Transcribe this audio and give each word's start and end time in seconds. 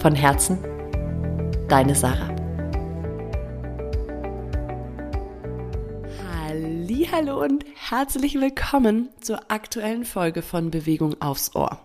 Von 0.00 0.14
Herzen, 0.14 0.58
deine 1.68 1.94
Sarah. 1.94 2.34
Hallo 7.12 7.42
und 7.42 7.66
herzlich 7.76 8.40
willkommen 8.40 9.10
zur 9.20 9.50
aktuellen 9.50 10.06
Folge 10.06 10.40
von 10.40 10.70
Bewegung 10.70 11.20
aufs 11.20 11.54
Ohr. 11.54 11.84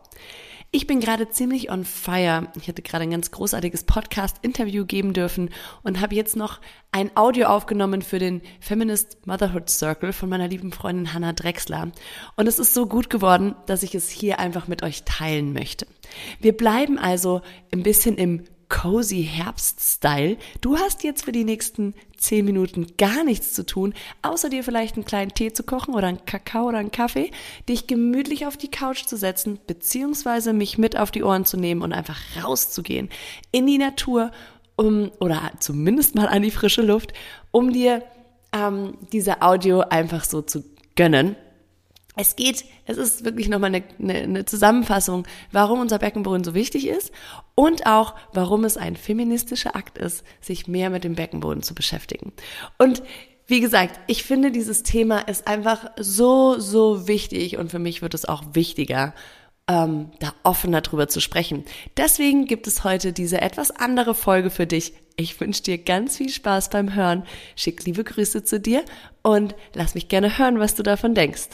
Ich 0.72 0.88
bin 0.88 1.00
gerade 1.00 1.30
ziemlich 1.30 1.72
on 1.72 1.86
fire. 1.86 2.52
Ich 2.60 2.68
hatte 2.68 2.82
gerade 2.82 3.04
ein 3.04 3.12
ganz 3.12 3.32
großartiges 3.32 3.86
Podcast-Interview 3.86 4.86
geben 4.86 5.14
dürfen 5.14 5.50
und 5.84 6.02
habe 6.02 6.16
jetzt 6.16 6.36
noch 6.36 6.60
ein 6.92 7.16
Audio 7.16 7.48
aufgenommen 7.48 8.02
für 8.02 8.20
den 8.20 8.42
Feminist 8.60 9.26
Motherhood 9.26 9.70
Circle 9.70 10.12
von 10.12 10.28
meiner 10.28 10.48
lieben 10.48 10.72
Freundin 10.72 11.14
Hannah 11.14 11.34
Drexler. 11.34 11.92
Und 12.36 12.48
es 12.48 12.60
ist 12.60 12.74
so 12.74 12.88
gut 12.88 13.10
geworden, 13.10 13.56
dass 13.68 13.84
ich 13.84 13.96
es 13.96 14.10
hier 14.10 14.40
einfach 14.40 14.68
mit 14.68 14.84
euch 14.84 15.04
teilen 15.04 15.54
möchte. 15.54 15.88
Wir 16.40 16.56
bleiben 16.56 16.98
also 16.98 17.42
ein 17.72 17.84
bisschen 17.84 18.18
im 18.18 18.44
cozy 18.70 19.24
Herbst-Style. 19.24 20.38
Du 20.62 20.78
hast 20.78 21.04
jetzt 21.04 21.26
für 21.26 21.32
die 21.32 21.44
nächsten 21.44 21.94
zehn 22.18 22.46
Minuten 22.46 22.88
gar 22.98 23.24
nichts 23.24 23.54
zu 23.54 23.66
tun, 23.66 23.94
außer 24.22 24.50
dir 24.50 24.64
vielleicht 24.64 24.96
einen 24.96 25.06
kleinen 25.06 25.34
Tee 25.34 25.54
zu 25.54 25.64
kochen 25.64 25.94
oder 25.94 26.08
einen 26.08 26.26
Kakao 26.26 26.68
oder 26.68 26.80
einen 26.80 26.92
Kaffee, 26.92 27.32
dich 27.70 27.88
gemütlich 27.88 28.46
auf 28.48 28.58
die 28.58 28.72
Couch 28.72 29.06
zu 29.06 29.18
setzen, 29.18 29.60
beziehungsweise 29.68 30.54
mich 30.54 30.78
mit 30.78 30.98
auf 30.98 31.12
die 31.12 31.24
Ohren 31.24 31.46
zu 31.46 31.58
nehmen 31.58 31.82
und 31.82 31.94
einfach 31.94 32.20
rauszugehen 32.42 33.10
in 33.52 33.68
die 33.68 33.78
Natur, 33.78 34.32
um, 34.76 35.12
oder 35.20 35.52
zumindest 35.60 36.16
mal 36.16 36.28
an 36.28 36.42
die 36.42 36.52
frische 36.52 36.82
Luft, 36.82 37.14
um 37.52 37.72
dir 37.72 38.04
ähm, 38.54 38.98
diese 39.12 39.42
Audio 39.42 39.82
einfach 39.82 40.26
so 40.26 40.42
zu 40.42 40.64
gönnen 40.96 41.36
es 42.16 42.36
geht, 42.36 42.66
es 42.86 42.98
ist 42.98 43.26
wirklich 43.26 43.50
nochmal 43.50 43.74
eine, 43.74 43.84
eine, 44.00 44.14
eine 44.14 44.46
Zusammenfassung, 44.46 45.28
warum 45.52 45.80
unser 45.80 46.00
Beckenboden 46.00 46.44
so 46.44 46.54
wichtig 46.54 46.88
ist 46.88 47.12
und 47.56 47.86
auch, 47.86 48.16
warum 48.34 48.64
es 48.64 48.78
ein 48.78 48.96
feministischer 48.96 49.76
Akt 49.76 49.98
ist, 49.98 50.24
sich 50.42 50.68
mehr 50.68 50.90
mit 50.90 51.04
dem 51.04 51.16
Beckenboden 51.16 51.64
zu 51.64 51.76
beschäftigen. 51.76 52.34
Und 52.78 53.04
wie 53.48 53.60
gesagt, 53.60 54.00
ich 54.08 54.24
finde, 54.24 54.52
dieses 54.52 54.84
Thema 54.84 55.20
ist 55.20 55.48
einfach 55.48 55.92
so, 55.98 56.60
so 56.60 57.08
wichtig 57.08 57.58
und 57.58 57.70
für 57.70 57.80
mich 57.80 58.02
wird 58.02 58.14
es 58.14 58.26
auch 58.26 58.44
wichtiger, 58.54 59.14
ähm, 59.68 60.12
da 60.20 60.34
offener 60.44 60.82
drüber 60.82 61.08
zu 61.08 61.20
sprechen. 61.20 61.64
Deswegen 61.98 62.46
gibt 62.46 62.68
es 62.68 62.84
heute 62.84 63.14
diese 63.14 63.42
etwas 63.42 63.72
andere 63.72 64.14
Folge 64.16 64.50
für 64.50 64.68
dich. 64.68 64.94
Ich 65.16 65.40
wünsche 65.40 65.64
dir 65.64 65.78
ganz 65.78 66.18
viel 66.18 66.30
Spaß 66.30 66.70
beim 66.70 66.94
Hören. 66.94 67.24
Schick 67.56 67.84
liebe 67.86 68.04
Grüße 68.04 68.44
zu 68.44 68.60
dir 68.60 68.84
und 69.22 69.56
lass 69.74 69.96
mich 69.96 70.08
gerne 70.08 70.38
hören, 70.38 70.60
was 70.60 70.76
du 70.76 70.84
davon 70.84 71.16
denkst. 71.16 71.50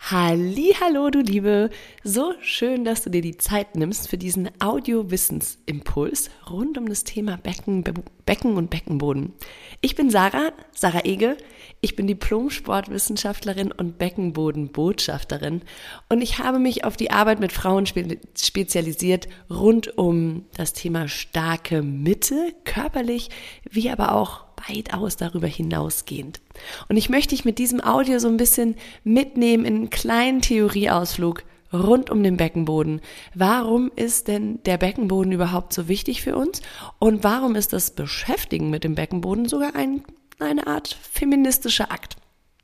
Hallo, 0.00 1.10
du 1.10 1.20
Liebe. 1.20 1.70
So 2.02 2.32
schön, 2.40 2.84
dass 2.84 3.02
du 3.02 3.10
dir 3.10 3.20
die 3.20 3.36
Zeit 3.36 3.76
nimmst 3.76 4.08
für 4.08 4.16
diesen 4.16 4.48
Audio-Wissensimpuls 4.58 6.30
rund 6.48 6.78
um 6.78 6.88
das 6.88 7.04
Thema 7.04 7.36
Becken, 7.36 7.82
Be 7.84 7.92
Becken 8.24 8.56
und 8.56 8.70
Beckenboden. 8.70 9.34
Ich 9.80 9.96
bin 9.96 10.10
Sarah, 10.10 10.52
Sarah 10.72 11.04
Ege. 11.04 11.36
Ich 11.80 11.96
bin 11.96 12.06
Diplom-Sportwissenschaftlerin 12.06 13.72
und 13.72 13.98
Beckenbodenbotschafterin 13.98 15.62
und 16.08 16.22
ich 16.22 16.38
habe 16.38 16.58
mich 16.58 16.84
auf 16.84 16.96
die 16.96 17.10
Arbeit 17.10 17.40
mit 17.40 17.52
Frauen 17.52 17.86
spe 17.86 18.18
spezialisiert 18.36 19.28
rund 19.50 19.98
um 19.98 20.46
das 20.56 20.72
Thema 20.72 21.08
starke 21.08 21.82
Mitte, 21.82 22.54
körperlich 22.64 23.30
wie 23.70 23.90
aber 23.90 24.12
auch 24.12 24.47
weitaus 24.68 25.16
darüber 25.16 25.46
hinausgehend. 25.46 26.40
Und 26.88 26.96
ich 26.96 27.08
möchte 27.08 27.34
dich 27.34 27.44
mit 27.44 27.58
diesem 27.58 27.82
Audio 27.82 28.18
so 28.18 28.28
ein 28.28 28.36
bisschen 28.36 28.76
mitnehmen 29.04 29.64
in 29.64 29.74
einen 29.74 29.90
kleinen 29.90 30.40
Theorieausflug 30.40 31.44
rund 31.72 32.10
um 32.10 32.22
den 32.22 32.36
Beckenboden. 32.36 33.00
Warum 33.34 33.90
ist 33.94 34.28
denn 34.28 34.62
der 34.64 34.78
Beckenboden 34.78 35.32
überhaupt 35.32 35.72
so 35.72 35.88
wichtig 35.88 36.22
für 36.22 36.36
uns? 36.36 36.62
Und 36.98 37.24
warum 37.24 37.54
ist 37.56 37.72
das 37.72 37.90
Beschäftigen 37.90 38.70
mit 38.70 38.84
dem 38.84 38.94
Beckenboden 38.94 39.48
sogar 39.48 39.74
ein, 39.74 40.02
eine 40.38 40.66
Art 40.66 40.96
feministischer 41.10 41.92
Akt? 41.92 42.16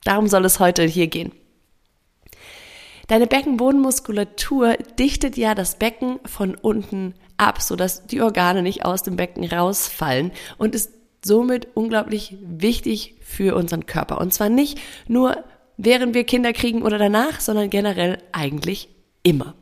Darum 0.04 0.26
soll 0.28 0.44
es 0.44 0.60
heute 0.60 0.84
hier 0.84 1.06
gehen. 1.06 1.32
Deine 3.08 3.26
Beckenbodenmuskulatur 3.26 4.74
dichtet 4.98 5.36
ja 5.36 5.54
das 5.54 5.78
Becken 5.78 6.20
von 6.24 6.54
unten 6.54 7.14
ab, 7.36 7.60
sodass 7.60 8.06
die 8.06 8.22
Organe 8.22 8.62
nicht 8.62 8.84
aus 8.84 9.02
dem 9.02 9.16
Becken 9.16 9.44
rausfallen 9.44 10.32
und 10.56 10.74
ist 10.74 10.90
somit 11.24 11.68
unglaublich 11.74 12.36
wichtig 12.40 13.16
für 13.20 13.56
unseren 13.56 13.86
Körper. 13.86 14.20
Und 14.20 14.32
zwar 14.32 14.48
nicht 14.48 14.78
nur 15.08 15.44
während 15.76 16.14
wir 16.14 16.24
Kinder 16.24 16.52
kriegen 16.52 16.82
oder 16.82 16.98
danach, 16.98 17.40
sondern 17.40 17.70
generell 17.70 18.18
eigentlich 18.32 18.88
immer. 19.22 19.54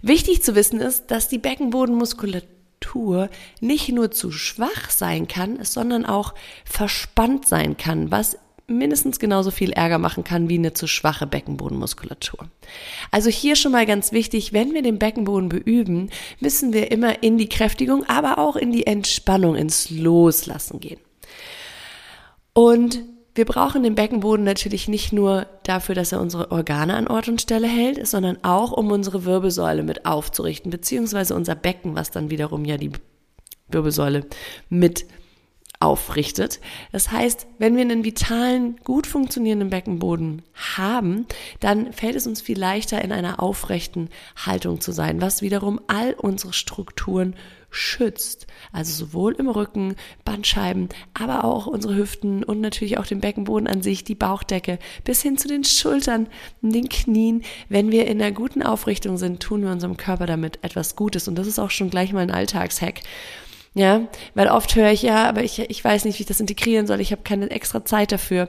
Wichtig 0.00 0.42
zu 0.42 0.54
wissen 0.54 0.80
ist, 0.80 1.10
dass 1.10 1.28
die 1.28 1.38
Beckenbodenmuskulatur 1.38 3.28
nicht 3.60 3.88
nur 3.90 4.10
zu 4.10 4.32
schwach 4.32 4.90
sein 4.90 5.28
kann, 5.28 5.64
sondern 5.64 6.04
auch 6.04 6.34
verspannt 6.64 7.46
sein 7.46 7.76
kann, 7.76 8.10
was 8.10 8.38
mindestens 8.78 9.18
genauso 9.18 9.50
viel 9.50 9.72
Ärger 9.72 9.98
machen 9.98 10.24
kann 10.24 10.48
wie 10.48 10.58
eine 10.58 10.72
zu 10.72 10.86
schwache 10.86 11.26
Beckenbodenmuskulatur. 11.26 12.48
Also 13.10 13.30
hier 13.30 13.56
schon 13.56 13.72
mal 13.72 13.86
ganz 13.86 14.12
wichtig, 14.12 14.52
wenn 14.52 14.74
wir 14.74 14.82
den 14.82 14.98
Beckenboden 14.98 15.48
beüben, 15.48 16.10
müssen 16.40 16.72
wir 16.72 16.90
immer 16.90 17.22
in 17.22 17.38
die 17.38 17.48
Kräftigung, 17.48 18.04
aber 18.08 18.38
auch 18.38 18.56
in 18.56 18.72
die 18.72 18.86
Entspannung, 18.86 19.56
ins 19.56 19.90
Loslassen 19.90 20.80
gehen. 20.80 21.00
Und 22.54 23.00
wir 23.34 23.46
brauchen 23.46 23.82
den 23.82 23.94
Beckenboden 23.94 24.44
natürlich 24.44 24.88
nicht 24.88 25.12
nur 25.12 25.46
dafür, 25.62 25.94
dass 25.94 26.12
er 26.12 26.20
unsere 26.20 26.50
Organe 26.50 26.94
an 26.94 27.08
Ort 27.08 27.28
und 27.28 27.40
Stelle 27.40 27.66
hält, 27.66 28.06
sondern 28.06 28.38
auch, 28.42 28.72
um 28.72 28.90
unsere 28.90 29.24
Wirbelsäule 29.24 29.82
mit 29.82 30.04
aufzurichten, 30.04 30.70
beziehungsweise 30.70 31.34
unser 31.34 31.54
Becken, 31.54 31.94
was 31.94 32.10
dann 32.10 32.30
wiederum 32.30 32.66
ja 32.66 32.76
die 32.76 32.92
Wirbelsäule 33.68 34.26
mit 34.68 35.06
aufrichtet. 35.82 36.60
Das 36.92 37.10
heißt, 37.10 37.46
wenn 37.58 37.74
wir 37.74 37.82
einen 37.82 38.04
vitalen, 38.04 38.76
gut 38.84 39.06
funktionierenden 39.06 39.70
Beckenboden 39.70 40.42
haben, 40.76 41.26
dann 41.60 41.92
fällt 41.92 42.14
es 42.14 42.26
uns 42.26 42.40
viel 42.40 42.58
leichter, 42.58 43.02
in 43.02 43.10
einer 43.10 43.42
aufrechten 43.42 44.08
Haltung 44.36 44.80
zu 44.80 44.92
sein, 44.92 45.20
was 45.20 45.42
wiederum 45.42 45.80
all 45.88 46.14
unsere 46.14 46.52
Strukturen 46.52 47.34
schützt. 47.72 48.46
Also 48.70 49.06
sowohl 49.06 49.34
im 49.34 49.48
Rücken, 49.48 49.96
Bandscheiben, 50.24 50.88
aber 51.14 51.44
auch 51.44 51.66
unsere 51.66 51.96
Hüften 51.96 52.44
und 52.44 52.60
natürlich 52.60 52.98
auch 52.98 53.06
den 53.06 53.20
Beckenboden 53.20 53.66
an 53.66 53.82
sich, 53.82 54.04
die 54.04 54.14
Bauchdecke, 54.14 54.78
bis 55.04 55.22
hin 55.22 55.36
zu 55.36 55.48
den 55.48 55.64
Schultern, 55.64 56.28
den 56.60 56.88
Knien. 56.88 57.42
Wenn 57.68 57.90
wir 57.90 58.06
in 58.06 58.22
einer 58.22 58.32
guten 58.32 58.62
Aufrichtung 58.62 59.16
sind, 59.16 59.40
tun 59.40 59.62
wir 59.62 59.72
unserem 59.72 59.96
Körper 59.96 60.26
damit 60.26 60.58
etwas 60.62 60.94
Gutes. 60.94 61.26
Und 61.26 61.36
das 61.36 61.46
ist 61.48 61.58
auch 61.58 61.70
schon 61.70 61.90
gleich 61.90 62.12
mal 62.12 62.20
ein 62.20 62.30
Alltagshack. 62.30 63.00
Ja, 63.74 64.06
weil 64.34 64.48
oft 64.48 64.76
höre 64.76 64.90
ich 64.90 65.02
ja, 65.02 65.28
aber 65.28 65.42
ich, 65.42 65.58
ich 65.58 65.82
weiß 65.82 66.04
nicht, 66.04 66.18
wie 66.18 66.22
ich 66.22 66.28
das 66.28 66.40
integrieren 66.40 66.86
soll. 66.86 67.00
Ich 67.00 67.10
habe 67.10 67.22
keine 67.22 67.50
extra 67.50 67.84
Zeit 67.84 68.12
dafür. 68.12 68.48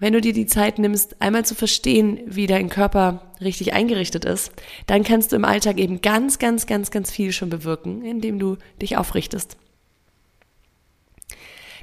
Wenn 0.00 0.12
du 0.12 0.20
dir 0.20 0.32
die 0.32 0.46
Zeit 0.46 0.78
nimmst, 0.78 1.20
einmal 1.20 1.44
zu 1.44 1.54
verstehen, 1.54 2.20
wie 2.26 2.46
dein 2.46 2.70
Körper 2.70 3.30
richtig 3.40 3.74
eingerichtet 3.74 4.24
ist, 4.24 4.50
dann 4.86 5.04
kannst 5.04 5.30
du 5.30 5.36
im 5.36 5.44
Alltag 5.44 5.78
eben 5.78 6.00
ganz, 6.00 6.38
ganz, 6.38 6.66
ganz, 6.66 6.90
ganz 6.90 7.10
viel 7.10 7.32
schon 7.32 7.50
bewirken, 7.50 8.02
indem 8.04 8.38
du 8.38 8.56
dich 8.80 8.96
aufrichtest. 8.96 9.56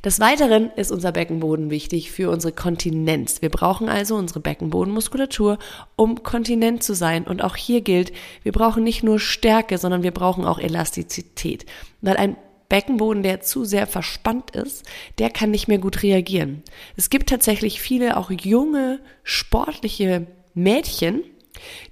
Des 0.04 0.20
Weiteren 0.20 0.72
ist 0.76 0.92
unser 0.92 1.12
Beckenboden 1.12 1.70
wichtig 1.70 2.12
für 2.12 2.30
unsere 2.30 2.54
Kontinenz. 2.54 3.42
Wir 3.42 3.50
brauchen 3.50 3.90
also 3.90 4.16
unsere 4.16 4.40
Beckenbodenmuskulatur, 4.40 5.58
um 5.96 6.24
kontinent 6.24 6.84
zu 6.84 6.94
sein. 6.94 7.26
Und 7.26 7.44
auch 7.44 7.56
hier 7.56 7.82
gilt, 7.82 8.12
wir 8.44 8.52
brauchen 8.52 8.84
nicht 8.84 9.04
nur 9.04 9.20
Stärke, 9.20 9.78
sondern 9.78 10.04
wir 10.04 10.12
brauchen 10.12 10.46
auch 10.46 10.60
Elastizität. 10.60 11.66
Weil 12.02 12.18
ein 12.18 12.38
Beckenboden, 12.70 13.24
der 13.24 13.42
zu 13.42 13.66
sehr 13.66 13.88
verspannt 13.88 14.52
ist, 14.52 14.86
der 15.20 15.30
kann 15.30 15.52
nicht 15.52 15.68
mehr 15.68 15.78
gut 15.78 16.04
reagieren. 16.04 16.64
Es 16.96 17.10
gibt 17.10 17.30
tatsächlich 17.30 17.82
viele 17.82 18.18
auch 18.18 18.32
junge, 18.32 19.00
sportliche 19.24 20.28
Mädchen, 20.54 21.24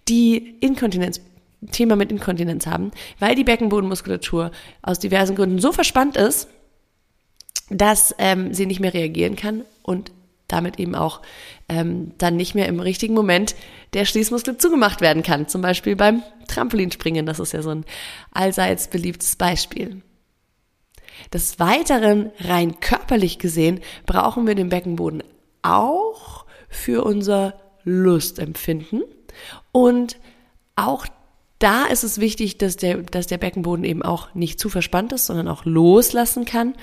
die 0.08 0.58
Inkontinenz 0.60 1.22
Thema 1.72 1.96
mit 1.96 2.12
Inkontinenz 2.12 2.68
haben, 2.68 2.92
weil 3.20 3.34
die 3.34 3.44
Beckenbodenmuskulatur 3.44 4.52
aus 4.84 5.00
diversen 5.00 5.36
Gründen 5.36 5.60
so 5.60 5.72
verspannt 5.72 6.16
ist, 6.16 6.48
dass 7.70 8.14
ähm, 8.20 8.54
sie 8.54 8.68
nicht 8.68 8.80
mehr 8.80 8.94
reagieren 8.94 9.36
kann 9.36 9.64
und 9.82 10.12
damit 10.48 10.80
eben 10.80 10.94
auch 10.94 11.22
ähm, 11.70 12.12
dann 12.20 12.36
nicht 12.36 12.54
mehr 12.54 12.68
im 12.68 12.80
richtigen 12.80 13.16
Moment 13.16 13.56
der 13.94 14.06
Schließmuskel 14.06 14.58
zugemacht 14.58 15.02
werden 15.02 15.24
kann, 15.24 15.48
zum 15.48 15.62
Beispiel 15.62 15.96
beim 15.96 16.22
Trampolinspringen, 16.48 17.26
das 17.26 17.40
ist 17.40 17.54
ja 17.54 17.64
so 17.64 17.72
ein 17.72 17.86
allseits 18.32 18.88
beliebtes 18.88 19.36
Beispiel. 19.36 20.02
Des 21.34 21.60
Weiteren, 21.60 22.32
rein 22.40 22.80
körperlich 22.80 23.40
gesehen, 23.40 23.80
brauchen 24.06 24.48
wir 24.48 24.56
den 24.56 24.70
Beckenboden 24.70 25.24
auch 25.62 26.46
für 26.70 27.04
unser 27.04 27.56
Lustempfinden 27.84 29.04
und 29.72 30.18
auch 30.76 31.06
da 31.60 31.86
ist 31.86 32.04
es 32.04 32.20
wichtig, 32.20 32.58
dass 32.58 32.76
der, 32.76 32.98
dass 32.98 33.28
der 33.28 33.38
Beckenboden 33.38 33.86
eben 33.86 34.04
auch 34.04 34.34
nicht 34.34 34.60
zu 34.60 34.70
verspannt 34.70 35.14
ist, 35.14 35.26
sondern 35.26 35.48
auch 35.48 35.66
loslassen 35.66 36.46
kann. 36.46 36.76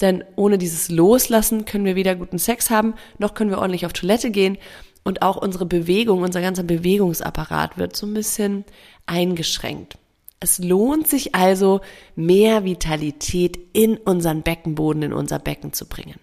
Denn 0.00 0.24
ohne 0.34 0.58
dieses 0.58 0.88
Loslassen 0.88 1.64
können 1.64 1.84
wir 1.84 1.94
weder 1.94 2.16
guten 2.16 2.38
Sex 2.38 2.68
haben, 2.70 2.94
noch 3.18 3.34
können 3.34 3.50
wir 3.50 3.58
ordentlich 3.58 3.86
auf 3.86 3.92
Toilette 3.92 4.30
gehen. 4.30 4.58
Und 5.04 5.22
auch 5.22 5.36
unsere 5.36 5.64
Bewegung, 5.64 6.22
unser 6.22 6.40
ganzer 6.40 6.64
Bewegungsapparat 6.64 7.78
wird 7.78 7.94
so 7.94 8.06
ein 8.06 8.14
bisschen 8.14 8.64
eingeschränkt. 9.06 9.96
Es 10.40 10.58
lohnt 10.58 11.08
sich 11.08 11.34
also, 11.34 11.80
mehr 12.14 12.64
Vitalität 12.64 13.58
in 13.72 13.96
unseren 13.96 14.42
Beckenboden, 14.42 15.02
in 15.02 15.12
unser 15.12 15.38
Becken 15.38 15.72
zu 15.72 15.86
bringen. 15.86 16.20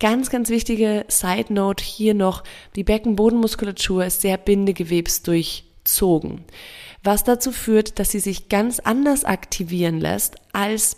Ganz, 0.00 0.30
ganz 0.30 0.48
wichtige 0.48 1.04
Side 1.08 1.52
Note 1.52 1.84
hier 1.84 2.14
noch. 2.14 2.42
Die 2.74 2.82
Beckenbodenmuskulatur 2.82 4.04
ist 4.04 4.22
sehr 4.22 4.36
bindegewebsdurchzogen 4.36 6.44
was 7.02 7.24
dazu 7.24 7.52
führt, 7.52 7.98
dass 7.98 8.10
sie 8.10 8.20
sich 8.20 8.48
ganz 8.48 8.80
anders 8.80 9.24
aktivieren 9.24 10.00
lässt 10.00 10.36
als 10.52 10.96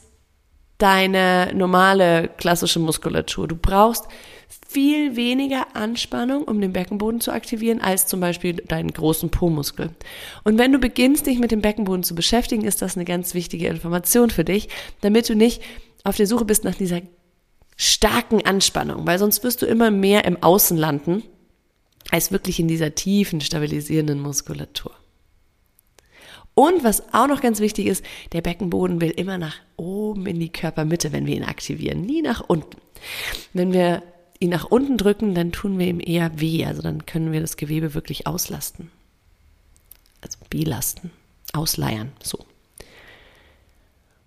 deine 0.78 1.52
normale 1.54 2.28
klassische 2.36 2.78
Muskulatur. 2.78 3.48
Du 3.48 3.56
brauchst 3.56 4.06
viel 4.68 5.16
weniger 5.16 5.76
Anspannung, 5.76 6.44
um 6.44 6.60
den 6.60 6.72
Beckenboden 6.72 7.20
zu 7.20 7.32
aktivieren, 7.32 7.80
als 7.80 8.06
zum 8.06 8.20
Beispiel 8.20 8.54
deinen 8.54 8.92
großen 8.92 9.30
Po-Muskel. 9.30 9.90
Und 10.42 10.58
wenn 10.58 10.72
du 10.72 10.78
beginnst, 10.78 11.26
dich 11.26 11.38
mit 11.38 11.50
dem 11.50 11.62
Beckenboden 11.62 12.02
zu 12.02 12.14
beschäftigen, 12.14 12.64
ist 12.64 12.82
das 12.82 12.96
eine 12.96 13.04
ganz 13.04 13.34
wichtige 13.34 13.68
Information 13.68 14.30
für 14.30 14.44
dich, 14.44 14.68
damit 15.00 15.28
du 15.28 15.34
nicht 15.34 15.62
auf 16.02 16.16
der 16.16 16.26
Suche 16.26 16.44
bist 16.44 16.64
nach 16.64 16.74
dieser 16.74 17.02
starken 17.76 18.44
Anspannung, 18.44 19.06
weil 19.06 19.18
sonst 19.18 19.42
wirst 19.42 19.62
du 19.62 19.66
immer 19.66 19.90
mehr 19.90 20.24
im 20.24 20.42
Außen 20.42 20.76
landen, 20.76 21.22
als 22.10 22.30
wirklich 22.30 22.60
in 22.60 22.68
dieser 22.68 22.94
tiefen, 22.94 23.40
stabilisierenden 23.40 24.20
Muskulatur. 24.20 24.92
Und 26.54 26.84
was 26.84 27.12
auch 27.12 27.26
noch 27.26 27.40
ganz 27.40 27.58
wichtig 27.58 27.86
ist, 27.86 28.04
der 28.32 28.40
Beckenboden 28.40 29.00
will 29.00 29.10
immer 29.10 29.38
nach 29.38 29.56
oben 29.76 30.26
in 30.26 30.38
die 30.38 30.52
Körpermitte, 30.52 31.12
wenn 31.12 31.26
wir 31.26 31.34
ihn 31.34 31.44
aktivieren, 31.44 32.02
nie 32.02 32.22
nach 32.22 32.44
unten. 32.46 32.76
Wenn 33.52 33.72
wir 33.72 34.02
ihn 34.44 34.50
nach 34.50 34.64
unten 34.64 34.96
drücken, 34.96 35.34
dann 35.34 35.52
tun 35.52 35.78
wir 35.78 35.86
ihm 35.86 36.00
eher 36.00 36.40
weh, 36.40 36.64
also 36.64 36.82
dann 36.82 37.06
können 37.06 37.32
wir 37.32 37.40
das 37.40 37.56
Gewebe 37.56 37.94
wirklich 37.94 38.26
auslasten. 38.26 38.90
Also 40.20 40.38
belasten, 40.48 41.10
ausleiern, 41.52 42.12
so. 42.22 42.38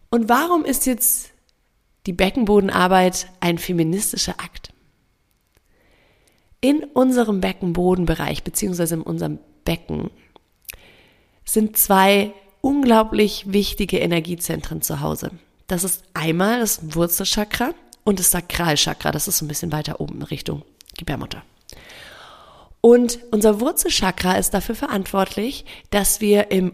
Und 0.10 0.30
warum 0.30 0.66
ist 0.66 0.86
jetzt 0.86 1.32
die 2.06 2.14
Beckenbodenarbeit 2.14 3.28
ein 3.40 3.58
feministischer 3.58 4.40
Akt? 4.40 4.74
In 6.62 6.84
unserem 6.84 7.42
Beckenbodenbereich, 7.42 8.44
beziehungsweise 8.44 8.96
in 8.96 9.02
unserem 9.02 9.40
Becken, 9.64 10.10
sind 11.46 11.78
zwei 11.78 12.34
unglaublich 12.62 13.46
wichtige 13.48 14.00
Energiezentren 14.00 14.82
zu 14.82 15.02
Hause. 15.02 15.32
Das 15.68 15.84
ist 15.84 16.04
einmal 16.14 16.60
das 16.60 16.96
Wurzelchakra 16.96 17.74
und 18.08 18.20
das 18.20 18.32
Sakralchakra. 18.32 19.12
Das 19.12 19.28
ist 19.28 19.42
ein 19.42 19.50
bisschen 19.50 19.74
weiter 19.74 20.00
oben 20.00 20.16
in 20.16 20.24
Richtung 20.24 20.64
Gebärmutter. 20.98 21.44
Und 22.80 23.20
unser 23.32 23.60
Wurzelchakra 23.60 24.38
ist 24.38 24.54
dafür 24.54 24.76
verantwortlich, 24.76 25.66
dass 25.90 26.22
wir 26.22 26.50
im 26.50 26.72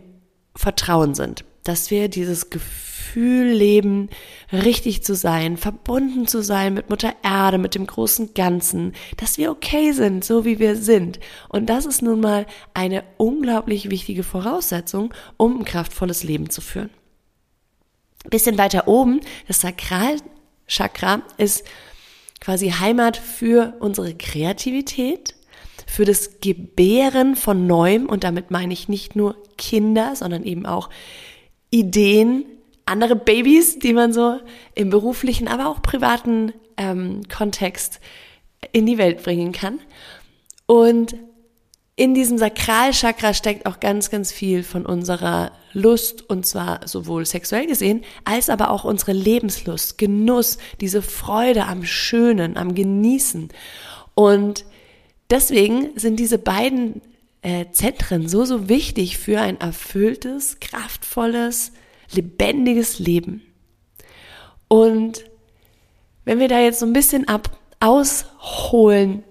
Vertrauen 0.55 1.15
sind, 1.15 1.43
dass 1.63 1.89
wir 1.89 2.07
dieses 2.07 2.51
Gefühl 2.51 3.47
leben, 3.47 4.09
richtig 4.51 5.03
zu 5.03 5.15
sein, 5.15 5.57
verbunden 5.57 6.27
zu 6.27 6.43
sein 6.43 6.75
mit 6.75 6.91
Mutter 6.91 7.15
Erde, 7.23 7.57
mit 7.57 7.73
dem 7.73 7.87
großen 7.87 8.35
Ganzen, 8.35 8.93
dass 9.17 9.39
wir 9.39 9.49
okay 9.49 9.91
sind, 9.91 10.23
so 10.23 10.45
wie 10.45 10.59
wir 10.59 10.75
sind. 10.75 11.19
Und 11.49 11.65
das 11.65 11.87
ist 11.87 12.03
nun 12.03 12.19
mal 12.19 12.45
eine 12.75 13.03
unglaublich 13.17 13.89
wichtige 13.89 14.21
Voraussetzung, 14.21 15.11
um 15.37 15.61
ein 15.61 15.65
kraftvolles 15.65 16.21
Leben 16.23 16.51
zu 16.51 16.61
führen. 16.61 16.91
Bisschen 18.29 18.59
weiter 18.59 18.87
oben, 18.87 19.21
das 19.47 19.61
Sakralchakra 20.67 21.21
ist 21.37 21.63
quasi 22.39 22.69
Heimat 22.71 23.17
für 23.17 23.75
unsere 23.79 24.13
Kreativität, 24.15 25.35
für 25.87 26.05
das 26.05 26.39
Gebären 26.41 27.35
von 27.35 27.67
Neuem 27.67 28.07
und 28.07 28.23
damit 28.23 28.51
meine 28.51 28.73
ich 28.73 28.89
nicht 28.89 29.15
nur 29.15 29.35
Kinder, 29.57 30.15
sondern 30.15 30.43
eben 30.43 30.65
auch 30.65 30.89
Ideen, 31.69 32.45
andere 32.85 33.15
Babys, 33.15 33.79
die 33.79 33.93
man 33.93 34.11
so 34.11 34.39
im 34.75 34.89
beruflichen, 34.89 35.47
aber 35.47 35.67
auch 35.67 35.81
privaten 35.81 36.53
ähm, 36.77 37.21
Kontext 37.33 37.99
in 38.71 38.85
die 38.85 38.97
Welt 38.97 39.23
bringen 39.23 39.51
kann. 39.51 39.79
Und 40.65 41.15
in 41.95 42.13
diesem 42.13 42.37
Sakralchakra 42.37 43.33
steckt 43.33 43.65
auch 43.65 43.79
ganz, 43.79 44.09
ganz 44.09 44.31
viel 44.31 44.63
von 44.63 44.85
unserer 44.85 45.51
Lust 45.73 46.29
und 46.29 46.45
zwar 46.45 46.87
sowohl 46.87 47.25
sexuell 47.25 47.67
gesehen, 47.67 48.03
als 48.25 48.49
aber 48.49 48.69
auch 48.69 48.83
unsere 48.83 49.13
Lebenslust, 49.13 49.97
Genuss, 49.97 50.57
diese 50.79 51.01
Freude 51.01 51.65
am 51.65 51.83
Schönen, 51.83 52.57
am 52.57 52.75
Genießen. 52.75 53.49
Und 54.15 54.65
deswegen 55.29 55.97
sind 55.97 56.19
diese 56.19 56.37
beiden 56.37 57.01
äh, 57.41 57.65
Zentren 57.71 58.27
so, 58.27 58.45
so 58.45 58.69
wichtig 58.69 59.17
für 59.17 59.41
ein 59.41 59.59
erfülltes, 59.59 60.59
kraftvolles, 60.59 61.71
lebendiges 62.11 62.99
Leben. 62.99 63.41
Und 64.67 65.25
wenn 66.25 66.39
wir 66.39 66.47
da 66.47 66.59
jetzt 66.59 66.79
so 66.79 66.85
ein 66.85 66.93
bisschen 66.93 67.27
ab 67.27 67.57
ausholen, 67.79 69.23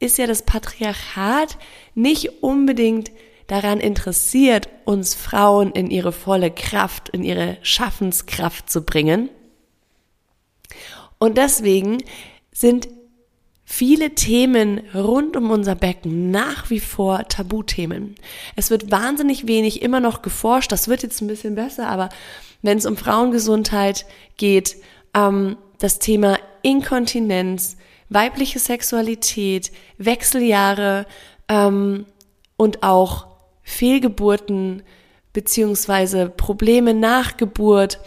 ist 0.00 0.18
ja 0.18 0.26
das 0.26 0.42
Patriarchat 0.42 1.56
nicht 1.94 2.42
unbedingt 2.42 3.10
daran 3.46 3.80
interessiert, 3.80 4.68
uns 4.84 5.14
Frauen 5.14 5.72
in 5.72 5.90
ihre 5.90 6.12
volle 6.12 6.50
Kraft, 6.50 7.08
in 7.10 7.22
ihre 7.22 7.58
Schaffenskraft 7.62 8.70
zu 8.70 8.82
bringen. 8.82 9.28
Und 11.18 11.38
deswegen 11.38 11.98
sind 12.52 12.88
viele 13.64 14.14
Themen 14.14 14.82
rund 14.94 15.36
um 15.36 15.50
unser 15.50 15.74
Becken 15.74 16.30
nach 16.30 16.70
wie 16.70 16.80
vor 16.80 17.26
Tabuthemen. 17.28 18.14
Es 18.56 18.70
wird 18.70 18.90
wahnsinnig 18.90 19.46
wenig 19.46 19.82
immer 19.82 20.00
noch 20.00 20.22
geforscht, 20.22 20.70
das 20.70 20.88
wird 20.88 21.02
jetzt 21.02 21.20
ein 21.20 21.26
bisschen 21.26 21.54
besser, 21.54 21.88
aber 21.88 22.08
wenn 22.62 22.78
es 22.78 22.86
um 22.86 22.96
Frauengesundheit 22.96 24.06
geht, 24.36 24.76
ähm, 25.14 25.56
das 25.78 25.98
Thema 25.98 26.38
Inkontinenz, 26.62 27.76
weibliche 28.08 28.58
Sexualität, 28.58 29.72
Wechseljahre 29.98 31.06
ähm, 31.48 32.06
und 32.56 32.82
auch 32.82 33.33
Fehlgeburten 33.64 34.82
beziehungsweise 35.32 36.30
Probleme 36.30 36.94
nach 36.94 37.36
Geburt, 37.36 37.98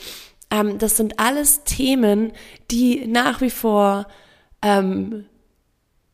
ähm, 0.49 0.77
das 0.77 0.95
sind 0.95 1.19
alles 1.19 1.63
Themen, 1.65 2.31
die 2.71 3.05
nach 3.05 3.41
wie 3.41 3.49
vor 3.49 4.07
ähm, 4.61 5.25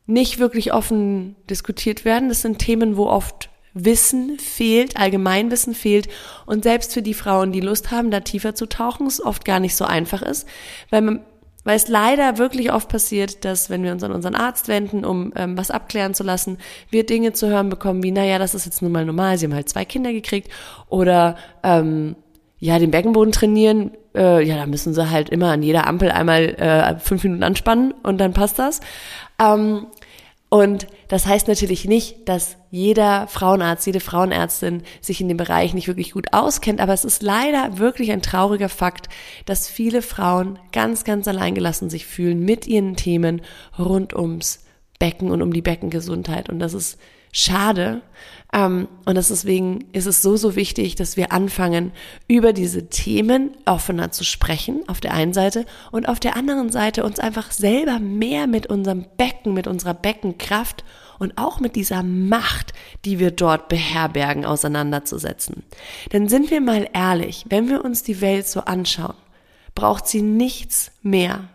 nicht 0.06 0.38
wirklich 0.38 0.72
offen 0.72 1.36
diskutiert 1.48 2.04
werden. 2.04 2.28
Das 2.28 2.42
sind 2.42 2.58
Themen, 2.58 2.96
wo 2.96 3.06
oft 3.06 3.48
Wissen 3.74 4.38
fehlt, 4.38 4.96
Allgemeinwissen 4.96 5.74
fehlt 5.74 6.08
und 6.46 6.62
selbst 6.62 6.94
für 6.94 7.02
die 7.02 7.14
Frauen, 7.14 7.50
die 7.50 7.60
Lust 7.60 7.90
haben, 7.90 8.12
da 8.12 8.20
tiefer 8.20 8.54
zu 8.54 8.66
tauchen, 8.66 9.06
es 9.06 9.24
oft 9.24 9.44
gar 9.44 9.58
nicht 9.58 9.74
so 9.74 9.84
einfach 9.84 10.22
ist, 10.22 10.48
weil 10.90 11.02
man 11.02 11.24
weil 11.64 11.76
es 11.76 11.88
leider 11.88 12.38
wirklich 12.38 12.72
oft 12.72 12.88
passiert, 12.88 13.44
dass 13.44 13.70
wenn 13.70 13.82
wir 13.82 13.92
uns 13.92 14.04
an 14.04 14.12
unseren 14.12 14.34
Arzt 14.34 14.68
wenden, 14.68 15.04
um 15.04 15.32
ähm, 15.34 15.58
was 15.58 15.70
abklären 15.70 16.14
zu 16.14 16.22
lassen, 16.22 16.58
wir 16.90 17.04
Dinge 17.04 17.32
zu 17.32 17.48
hören 17.48 17.70
bekommen 17.70 18.02
wie, 18.02 18.10
naja, 18.12 18.38
das 18.38 18.54
ist 18.54 18.66
jetzt 18.66 18.82
nun 18.82 18.92
mal 18.92 19.04
normal, 19.04 19.38
sie 19.38 19.46
haben 19.46 19.54
halt 19.54 19.68
zwei 19.68 19.84
Kinder 19.84 20.12
gekriegt 20.12 20.50
oder 20.88 21.36
ähm, 21.62 22.16
ja, 22.58 22.78
den 22.78 22.90
Beckenboden 22.90 23.32
trainieren, 23.32 23.90
äh, 24.14 24.42
ja, 24.46 24.56
da 24.56 24.66
müssen 24.66 24.94
sie 24.94 25.10
halt 25.10 25.28
immer 25.28 25.50
an 25.50 25.62
jeder 25.62 25.86
Ampel 25.86 26.10
einmal 26.10 26.54
äh, 26.54 26.98
fünf 26.98 27.24
Minuten 27.24 27.42
anspannen 27.42 27.92
und 28.02 28.18
dann 28.18 28.32
passt 28.32 28.58
das. 28.58 28.80
Ähm, 29.38 29.86
und 30.48 30.86
das 31.08 31.26
heißt 31.26 31.48
natürlich 31.48 31.84
nicht, 31.84 32.28
dass 32.28 32.56
jeder 32.70 33.26
Frauenarzt, 33.26 33.86
jede 33.86 34.00
Frauenärztin 34.00 34.82
sich 35.00 35.20
in 35.20 35.28
dem 35.28 35.36
Bereich 35.36 35.74
nicht 35.74 35.88
wirklich 35.88 36.12
gut 36.12 36.32
auskennt, 36.32 36.80
aber 36.80 36.92
es 36.92 37.04
ist 37.04 37.22
leider 37.22 37.78
wirklich 37.78 38.12
ein 38.12 38.22
trauriger 38.22 38.68
Fakt, 38.68 39.08
dass 39.46 39.68
viele 39.68 40.00
Frauen 40.00 40.58
ganz, 40.72 41.04
ganz 41.04 41.26
alleingelassen 41.26 41.90
sich 41.90 42.06
fühlen 42.06 42.40
mit 42.40 42.66
ihren 42.66 42.94
Themen 42.94 43.42
rund 43.78 44.14
ums 44.14 44.64
Becken 45.00 45.30
und 45.30 45.42
um 45.42 45.52
die 45.52 45.62
Beckengesundheit. 45.62 46.48
Und 46.48 46.60
das 46.60 46.72
ist 46.72 46.98
schade. 47.34 48.00
Ähm, 48.52 48.88
und 49.04 49.16
deswegen 49.16 49.86
ist 49.92 50.06
es 50.06 50.22
so, 50.22 50.36
so 50.36 50.56
wichtig, 50.56 50.94
dass 50.94 51.16
wir 51.18 51.32
anfangen, 51.32 51.92
über 52.28 52.54
diese 52.54 52.88
Themen 52.88 53.50
offener 53.66 54.12
zu 54.12 54.24
sprechen, 54.24 54.84
auf 54.86 55.00
der 55.00 55.12
einen 55.12 55.34
Seite, 55.34 55.66
und 55.90 56.08
auf 56.08 56.20
der 56.20 56.36
anderen 56.36 56.70
Seite 56.70 57.04
uns 57.04 57.18
einfach 57.18 57.50
selber 57.50 57.98
mehr 57.98 58.46
mit 58.46 58.68
unserem 58.68 59.04
Becken, 59.18 59.52
mit 59.52 59.66
unserer 59.66 59.94
Beckenkraft 59.94 60.84
und 61.18 61.36
auch 61.36 61.60
mit 61.60 61.76
dieser 61.76 62.02
Macht, 62.02 62.72
die 63.04 63.18
wir 63.18 63.32
dort 63.32 63.68
beherbergen, 63.68 64.44
auseinanderzusetzen. 64.44 65.64
Denn 66.12 66.28
sind 66.28 66.50
wir 66.50 66.60
mal 66.60 66.88
ehrlich, 66.92 67.44
wenn 67.48 67.68
wir 67.68 67.84
uns 67.84 68.02
die 68.04 68.20
Welt 68.20 68.46
so 68.46 68.60
anschauen, 68.60 69.16
braucht 69.74 70.06
sie 70.06 70.22
nichts 70.22 70.92
mehr 71.02 71.48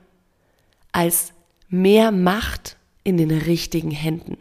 als 0.91 1.31
mehr 1.69 2.11
Macht 2.11 2.75
in 3.03 3.17
den 3.17 3.31
richtigen 3.31 3.91
Händen. 3.91 4.37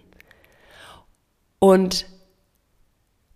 Und 1.58 2.06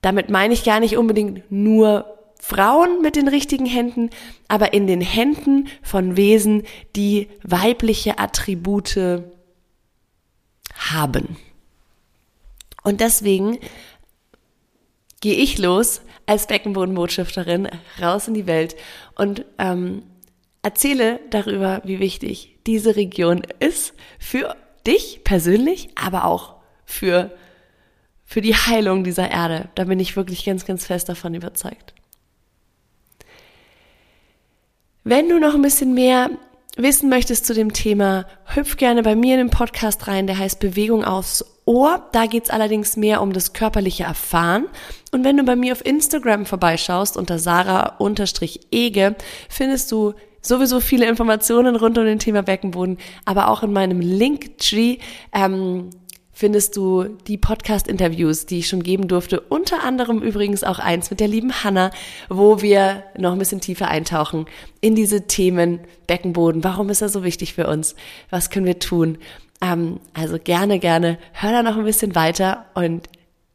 damit 0.00 0.30
meine 0.30 0.54
ich 0.54 0.64
gar 0.64 0.80
nicht 0.80 0.96
unbedingt 0.96 1.50
nur 1.50 2.18
Frauen 2.38 3.02
mit 3.02 3.14
den 3.14 3.28
richtigen 3.28 3.66
Händen, 3.66 4.10
aber 4.48 4.72
in 4.72 4.86
den 4.86 5.00
Händen 5.00 5.68
von 5.82 6.16
Wesen, 6.16 6.64
die 6.96 7.28
weibliche 7.44 8.18
Attribute 8.18 9.22
haben. 10.76 11.36
Und 12.82 13.00
deswegen 13.00 13.58
gehe 15.20 15.36
ich 15.36 15.58
los 15.58 16.02
als 16.26 16.46
Beckenbodenbotschafterin 16.48 17.68
raus 18.00 18.28
in 18.28 18.34
die 18.34 18.46
Welt 18.46 18.76
und 19.14 19.44
ähm, 19.58 20.02
erzähle 20.62 21.20
darüber, 21.30 21.80
wie 21.84 22.00
wichtig 22.00 22.58
diese 22.66 22.96
Region 22.96 23.42
ist 23.60 23.94
für 24.18 24.56
dich 24.86 25.22
persönlich, 25.24 25.90
aber 25.94 26.24
auch 26.24 26.56
für, 26.84 27.30
für 28.32 28.40
die 28.40 28.54
Heilung 28.54 29.04
dieser 29.04 29.30
Erde. 29.30 29.68
Da 29.74 29.84
bin 29.84 30.00
ich 30.00 30.16
wirklich 30.16 30.46
ganz, 30.46 30.64
ganz 30.64 30.86
fest 30.86 31.10
davon 31.10 31.34
überzeugt. 31.34 31.92
Wenn 35.04 35.28
du 35.28 35.38
noch 35.38 35.54
ein 35.54 35.60
bisschen 35.60 35.92
mehr 35.92 36.30
wissen 36.78 37.10
möchtest 37.10 37.44
zu 37.44 37.52
dem 37.52 37.74
Thema, 37.74 38.24
hüpf 38.46 38.78
gerne 38.78 39.02
bei 39.02 39.14
mir 39.16 39.34
in 39.34 39.48
den 39.48 39.50
Podcast 39.50 40.08
rein, 40.08 40.26
der 40.26 40.38
heißt 40.38 40.60
Bewegung 40.60 41.04
aufs 41.04 41.44
Ohr. 41.66 42.08
Da 42.12 42.24
geht's 42.24 42.48
allerdings 42.48 42.96
mehr 42.96 43.20
um 43.20 43.34
das 43.34 43.52
körperliche 43.52 44.04
Erfahren. 44.04 44.64
Und 45.10 45.24
wenn 45.24 45.36
du 45.36 45.42
bei 45.42 45.54
mir 45.54 45.72
auf 45.72 45.84
Instagram 45.84 46.46
vorbeischaust 46.46 47.18
unter 47.18 47.38
Sarah-Ege, 47.38 49.14
findest 49.50 49.92
du 49.92 50.14
sowieso 50.40 50.80
viele 50.80 51.06
Informationen 51.06 51.76
rund 51.76 51.98
um 51.98 52.06
den 52.06 52.18
Thema 52.18 52.42
Beckenboden, 52.42 52.96
aber 53.26 53.48
auch 53.48 53.62
in 53.62 53.74
meinem 53.74 54.00
Linktree 54.00 54.96
ähm, 55.34 55.90
findest 56.32 56.76
du 56.76 57.04
die 57.26 57.38
Podcast-Interviews, 57.38 58.46
die 58.46 58.60
ich 58.60 58.68
schon 58.68 58.82
geben 58.82 59.08
durfte. 59.08 59.40
Unter 59.40 59.84
anderem 59.84 60.20
übrigens 60.22 60.64
auch 60.64 60.78
eins 60.78 61.10
mit 61.10 61.20
der 61.20 61.28
lieben 61.28 61.62
Hanna, 61.62 61.90
wo 62.28 62.62
wir 62.62 63.04
noch 63.18 63.32
ein 63.32 63.38
bisschen 63.38 63.60
tiefer 63.60 63.88
eintauchen 63.88 64.46
in 64.80 64.94
diese 64.94 65.26
Themen 65.26 65.80
Beckenboden. 66.06 66.64
Warum 66.64 66.88
ist 66.90 67.02
er 67.02 67.08
so 67.08 67.22
wichtig 67.22 67.54
für 67.54 67.66
uns? 67.66 67.94
Was 68.30 68.50
können 68.50 68.66
wir 68.66 68.78
tun? 68.78 69.18
Ähm, 69.60 70.00
also 70.14 70.38
gerne, 70.38 70.78
gerne, 70.78 71.18
hör 71.32 71.52
da 71.52 71.62
noch 71.62 71.76
ein 71.76 71.84
bisschen 71.84 72.14
weiter 72.14 72.66
und 72.74 73.08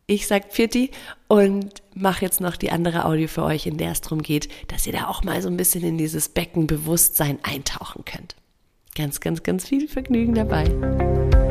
ich 0.10 0.26
sag 0.26 0.54
Pfitti 0.54 0.92
und 1.28 1.84
mache 1.94 2.24
jetzt 2.24 2.40
noch 2.40 2.56
die 2.56 2.72
andere 2.72 3.04
Audio 3.04 3.28
für 3.28 3.44
euch, 3.44 3.68
in 3.68 3.78
der 3.78 3.92
es 3.92 4.02
darum 4.02 4.22
geht, 4.22 4.48
dass 4.70 4.88
ihr 4.88 4.94
da 4.94 5.08
auch 5.08 5.24
mal 5.24 5.42
so 5.42 5.50
ein 5.50 5.58
bisschen 5.58 5.84
in 5.84 5.98
dieses 5.98 6.30
Beckenbewusstsein 6.30 7.40
eintauchen 7.44 8.06
könnt. 8.06 8.36
Ganz, 8.96 9.20
ganz, 9.20 9.44
ganz 9.44 9.68
viel 9.68 9.90
Vergnügen 9.90 10.34
dabei. 10.34 11.47